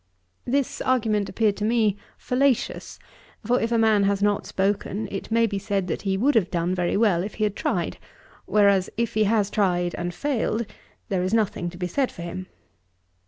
[0.45, 2.97] This argument appeared to me fallacious;
[3.45, 6.49] for if a man has not spoken, it may be said that he would have
[6.49, 7.99] done very well if he had tried;
[8.47, 10.65] whereas, if he has tried and failed,
[11.09, 12.47] there is nothing to be said for him.